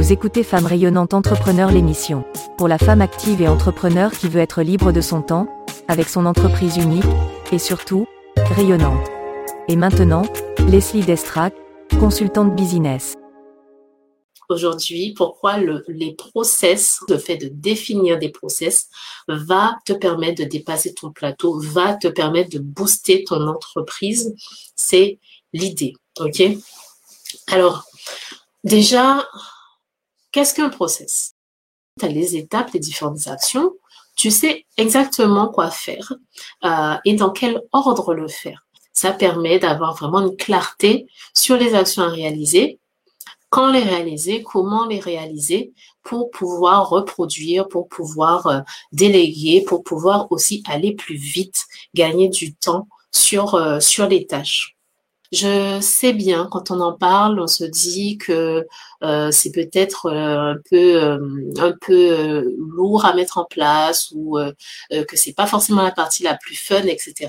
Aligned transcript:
Vous 0.00 0.12
écoutez 0.12 0.44
Femme 0.44 0.64
rayonnante 0.64 1.12
entrepreneur 1.12 1.70
l'émission. 1.70 2.24
Pour 2.56 2.68
la 2.68 2.78
femme 2.78 3.02
active 3.02 3.42
et 3.42 3.48
entrepreneur 3.48 4.10
qui 4.10 4.30
veut 4.30 4.40
être 4.40 4.62
libre 4.62 4.92
de 4.92 5.02
son 5.02 5.20
temps, 5.20 5.46
avec 5.88 6.08
son 6.08 6.24
entreprise 6.24 6.78
unique, 6.78 7.04
et 7.52 7.58
surtout, 7.58 8.06
rayonnante. 8.56 9.06
Et 9.68 9.76
maintenant, 9.76 10.22
Leslie 10.68 11.04
Destrac, 11.04 11.52
consultante 11.98 12.56
business. 12.56 13.14
Aujourd'hui, 14.48 15.12
pourquoi 15.14 15.58
le, 15.58 15.84
les 15.88 16.14
process, 16.14 17.00
le 17.06 17.18
fait 17.18 17.36
de 17.36 17.48
définir 17.48 18.18
des 18.18 18.30
process, 18.30 18.88
va 19.28 19.76
te 19.84 19.92
permettre 19.92 20.42
de 20.42 20.48
dépasser 20.48 20.94
ton 20.94 21.12
plateau, 21.12 21.60
va 21.60 21.92
te 21.92 22.08
permettre 22.08 22.48
de 22.48 22.58
booster 22.58 23.22
ton 23.24 23.46
entreprise? 23.46 24.34
C'est 24.74 25.18
l'idée. 25.52 25.92
OK? 26.20 26.42
Alors, 27.48 27.84
déjà, 28.64 29.26
qu'est-ce 30.32 30.54
qu'un 30.54 30.70
process? 30.70 31.34
Tu 31.98 32.06
as 32.06 32.08
les 32.08 32.36
étapes, 32.36 32.72
les 32.72 32.80
différentes 32.80 33.26
actions. 33.26 33.72
Tu 34.16 34.30
sais 34.30 34.66
exactement 34.76 35.48
quoi 35.48 35.70
faire 35.70 36.12
euh, 36.64 36.94
et 37.04 37.14
dans 37.14 37.30
quel 37.30 37.62
ordre 37.72 38.14
le 38.14 38.28
faire. 38.28 38.66
Ça 38.92 39.12
permet 39.12 39.58
d'avoir 39.58 39.94
vraiment 39.94 40.20
une 40.20 40.36
clarté 40.36 41.06
sur 41.34 41.56
les 41.56 41.74
actions 41.74 42.02
à 42.02 42.08
réaliser, 42.08 42.80
quand 43.48 43.70
les 43.72 43.82
réaliser, 43.82 44.42
comment 44.42 44.86
les 44.86 45.00
réaliser 45.00 45.72
pour 46.02 46.30
pouvoir 46.30 46.88
reproduire, 46.88 47.68
pour 47.68 47.88
pouvoir 47.88 48.46
euh, 48.46 48.60
déléguer, 48.92 49.62
pour 49.66 49.82
pouvoir 49.82 50.30
aussi 50.30 50.62
aller 50.66 50.94
plus 50.94 51.16
vite, 51.16 51.64
gagner 51.94 52.28
du 52.28 52.54
temps 52.54 52.88
sur, 53.12 53.54
euh, 53.54 53.80
sur 53.80 54.06
les 54.06 54.26
tâches. 54.26 54.76
Je 55.32 55.80
sais 55.80 56.12
bien, 56.12 56.48
quand 56.50 56.72
on 56.72 56.80
en 56.80 56.92
parle, 56.92 57.38
on 57.38 57.46
se 57.46 57.62
dit 57.62 58.18
que 58.18 58.66
euh, 59.04 59.30
c'est 59.30 59.52
peut-être 59.52 60.06
euh, 60.06 60.54
un 60.54 60.56
peu 60.68 61.00
euh, 61.00 61.52
un 61.58 61.72
peu 61.80 62.52
lourd 62.58 63.04
à 63.04 63.14
mettre 63.14 63.38
en 63.38 63.44
place 63.44 64.10
ou 64.12 64.38
que 64.90 65.16
c'est 65.16 65.32
pas 65.32 65.46
forcément 65.46 65.82
la 65.82 65.92
partie 65.92 66.24
la 66.24 66.36
plus 66.36 66.56
fun, 66.56 66.82
etc. 66.82 67.28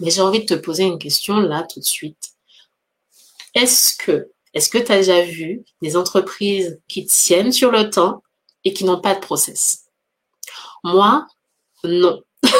Mais 0.00 0.10
j'ai 0.10 0.22
envie 0.22 0.40
de 0.40 0.46
te 0.46 0.54
poser 0.54 0.84
une 0.84 0.98
question 0.98 1.38
là 1.40 1.62
tout 1.62 1.78
de 1.78 1.84
suite. 1.84 2.32
Est-ce 3.54 3.96
que 3.96 4.30
est-ce 4.54 4.68
que 4.68 4.78
tu 4.78 4.92
as 4.92 4.98
déjà 4.98 5.22
vu 5.22 5.64
des 5.82 5.96
entreprises 5.96 6.80
qui 6.88 7.06
tiennent 7.06 7.52
sur 7.52 7.70
le 7.70 7.90
temps 7.90 8.22
et 8.64 8.72
qui 8.72 8.84
n'ont 8.84 9.00
pas 9.00 9.14
de 9.14 9.20
process? 9.20 9.84
Moi, 10.84 11.26
non. 11.84 12.22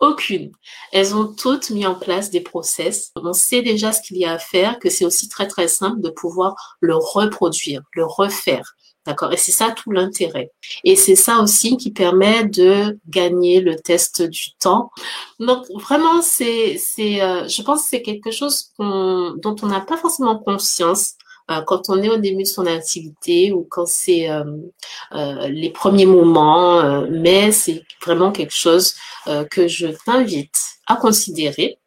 Aucune. 0.00 0.52
Elles 0.92 1.14
ont 1.16 1.34
toutes 1.34 1.70
mis 1.70 1.84
en 1.84 1.96
place 1.96 2.30
des 2.30 2.40
process. 2.40 3.10
On 3.16 3.32
sait 3.32 3.62
déjà 3.62 3.92
ce 3.92 4.00
qu'il 4.00 4.16
y 4.16 4.24
a 4.24 4.32
à 4.32 4.38
faire, 4.38 4.78
que 4.78 4.90
c'est 4.90 5.04
aussi 5.04 5.28
très 5.28 5.48
très 5.48 5.66
simple 5.66 6.00
de 6.00 6.10
pouvoir 6.10 6.76
le 6.80 6.94
reproduire, 6.94 7.82
le 7.94 8.04
refaire. 8.04 8.76
D'accord? 9.06 9.32
Et 9.32 9.36
c'est 9.38 9.52
ça 9.52 9.70
tout 9.70 9.90
l'intérêt. 9.90 10.52
Et 10.84 10.94
c'est 10.94 11.16
ça 11.16 11.38
aussi 11.38 11.76
qui 11.78 11.90
permet 11.90 12.44
de 12.44 12.98
gagner 13.08 13.60
le 13.60 13.74
test 13.76 14.22
du 14.22 14.52
temps. 14.60 14.90
Donc 15.40 15.64
vraiment, 15.80 16.20
c'est, 16.20 16.76
c'est, 16.78 17.22
euh, 17.22 17.48
je 17.48 17.62
pense 17.62 17.82
que 17.82 17.88
c'est 17.88 18.02
quelque 18.02 18.30
chose 18.30 18.72
dont 18.78 19.56
on 19.62 19.66
n'a 19.66 19.80
pas 19.80 19.96
forcément 19.96 20.38
conscience 20.38 21.14
quand 21.66 21.88
on 21.88 22.02
est 22.02 22.10
au 22.10 22.18
début 22.18 22.42
de 22.42 22.48
son 22.48 22.66
activité 22.66 23.52
ou 23.52 23.66
quand 23.68 23.86
c'est 23.86 24.30
euh, 24.30 24.44
euh, 25.12 25.48
les 25.48 25.70
premiers 25.70 26.06
moments, 26.06 27.02
mais 27.10 27.52
c'est 27.52 27.82
vraiment 28.04 28.32
quelque 28.32 28.54
chose 28.54 28.94
que 29.50 29.66
je 29.68 29.88
t'invite 30.04 30.56
à 30.86 30.96
considérer. 30.96 31.78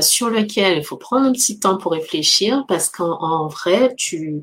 sur 0.00 0.30
lequel 0.30 0.78
il 0.78 0.84
faut 0.84 0.96
prendre 0.96 1.26
un 1.26 1.32
petit 1.32 1.58
temps 1.58 1.76
pour 1.76 1.92
réfléchir 1.92 2.64
parce 2.68 2.88
qu'en 2.88 3.48
vrai, 3.48 3.94
tu, 3.96 4.42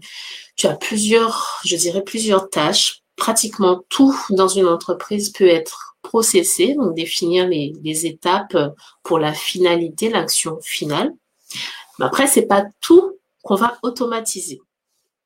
tu 0.56 0.68
as 0.68 0.76
plusieurs, 0.76 1.62
je 1.66 1.76
dirais 1.76 2.04
plusieurs 2.04 2.50
tâches. 2.50 3.02
Pratiquement 3.16 3.82
tout 3.90 4.16
dans 4.30 4.50
une 4.50 4.68
entreprise 4.68 5.32
peut 5.32 5.48
être 5.48 5.96
processé, 6.02 6.76
donc 6.76 6.96
définir 6.96 7.48
les, 7.48 7.74
les 7.84 8.06
étapes 8.06 8.58
pour 9.04 9.20
la 9.20 9.34
finalité, 9.34 10.10
l'action 10.10 10.60
finale. 10.62 11.12
Mais 11.98 12.06
après, 12.06 12.28
c'est 12.28 12.46
pas 12.46 12.66
tout 12.82 13.16
qu'on 13.46 13.56
va 13.56 13.78
automatiser. 13.84 14.60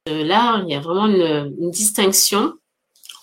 Euh, 0.10 0.24
là, 0.24 0.62
il 0.64 0.72
y 0.72 0.76
a 0.76 0.82
vraiment 0.82 1.08
une, 1.08 1.72
distinction 1.72 2.54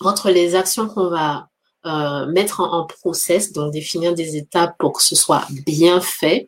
entre 0.01 0.31
les 0.31 0.55
actions 0.55 0.87
qu'on 0.87 1.09
va 1.09 1.47
euh, 1.85 2.25
mettre 2.25 2.61
en, 2.61 2.85
process, 2.85 3.53
donc 3.53 3.71
définir 3.71 4.15
des 4.15 4.35
étapes 4.35 4.75
pour 4.79 4.93
que 4.93 5.03
ce 5.03 5.15
soit 5.15 5.45
bien 5.65 6.01
fait, 6.01 6.47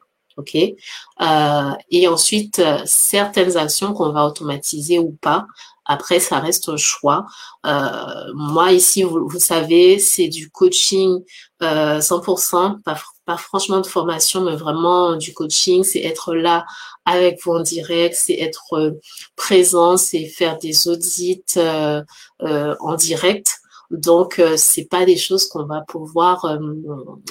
euh, 1.21 1.71
et 1.91 2.07
ensuite 2.07 2.61
certaines 2.85 3.57
actions 3.57 3.93
qu'on 3.93 4.11
va 4.11 4.25
automatiser 4.25 4.97
ou 4.97 5.11
pas. 5.21 5.45
Après, 5.91 6.19
ça 6.19 6.39
reste 6.39 6.69
un 6.69 6.77
choix. 6.77 7.25
moi 7.65 8.71
ici, 8.71 9.03
vous, 9.03 9.27
vous 9.27 9.39
savez, 9.39 9.99
c'est 9.99 10.27
du 10.27 10.49
coaching 10.51 11.23
100%, 11.61 12.81
pas, 12.83 12.97
pas 13.25 13.37
franchement 13.37 13.81
de 13.81 13.87
formation, 13.87 14.41
mais 14.41 14.55
vraiment 14.55 15.15
du 15.15 15.33
coaching. 15.33 15.83
C'est 15.83 16.01
être 16.01 16.33
là 16.33 16.65
avec 17.05 17.39
vous 17.43 17.53
en 17.53 17.61
direct, 17.61 18.15
c'est 18.15 18.39
être 18.39 18.73
euh, 18.73 18.91
présent, 19.35 19.97
c'est 19.97 20.25
faire 20.25 20.57
des 20.57 20.87
audits 20.87 21.43
euh, 21.57 22.01
euh, 22.43 22.75
en 22.79 22.95
direct. 22.95 23.57
Donc, 23.91 24.39
c'est 24.55 24.85
pas 24.85 25.03
des 25.03 25.17
choses 25.17 25.47
qu'on 25.47 25.65
va 25.65 25.81
pouvoir, 25.81 26.45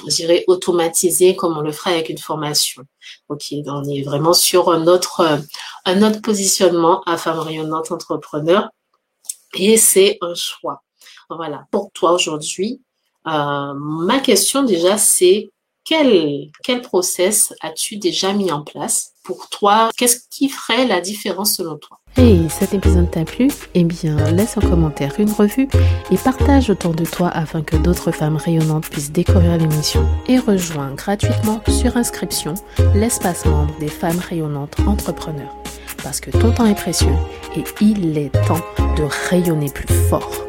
je 0.08 0.12
dirais, 0.12 0.42
automatiser 0.48 1.36
comme 1.36 1.56
on 1.56 1.60
le 1.60 1.70
ferait 1.70 1.92
avec 1.92 2.08
une 2.08 2.18
formation. 2.18 2.82
Ok, 3.28 3.54
on 3.64 3.84
est 3.84 4.02
vraiment 4.02 4.32
sur 4.32 4.68
un 4.72 4.88
un 5.84 6.02
autre 6.02 6.20
positionnement 6.20 7.02
à 7.06 7.16
femme 7.16 7.38
rayonnante 7.38 7.92
entrepreneur, 7.92 8.68
et 9.54 9.76
c'est 9.76 10.18
un 10.20 10.34
choix. 10.34 10.82
Voilà. 11.30 11.66
Pour 11.70 11.90
toi 11.92 12.12
aujourd'hui, 12.12 12.80
ma 13.24 14.20
question 14.22 14.62
déjà, 14.62 14.98
c'est 14.98 15.50
quel, 15.84 16.50
quel 16.64 16.82
process 16.82 17.54
as-tu 17.62 17.96
déjà 17.96 18.34
mis 18.34 18.52
en 18.52 18.62
place 18.62 19.12
pour 19.24 19.48
toi? 19.48 19.88
Qu'est-ce 19.96 20.20
qui 20.30 20.50
ferait 20.50 20.86
la 20.86 21.00
différence 21.00 21.54
selon 21.54 21.78
toi? 21.78 21.98
Hey, 22.16 22.48
cet 22.50 22.74
épisode 22.74 23.10
t'a 23.10 23.24
plu? 23.24 23.48
Eh 23.74 23.84
bien, 23.84 24.16
laisse 24.32 24.58
un 24.58 24.60
commentaire, 24.60 25.14
une 25.18 25.32
revue 25.32 25.68
et 26.10 26.16
partage 26.16 26.68
autour 26.68 26.94
de 26.94 27.04
toi 27.04 27.28
afin 27.28 27.62
que 27.62 27.76
d'autres 27.76 28.10
femmes 28.10 28.36
rayonnantes 28.36 28.90
puissent 28.90 29.12
découvrir 29.12 29.56
l'émission. 29.56 30.06
Et 30.26 30.38
rejoins 30.38 30.92
gratuitement 30.94 31.62
sur 31.68 31.96
inscription 31.96 32.54
l'espace 32.94 33.46
membre 33.46 33.78
des 33.78 33.88
femmes 33.88 34.18
rayonnantes 34.18 34.76
entrepreneurs. 34.86 35.54
Parce 36.02 36.20
que 36.20 36.30
ton 36.30 36.52
temps 36.52 36.66
est 36.66 36.74
précieux 36.74 37.14
et 37.56 37.64
il 37.80 38.16
est 38.18 38.30
temps 38.46 38.64
de 38.96 39.04
rayonner 39.30 39.68
plus 39.68 39.92
fort. 40.08 40.47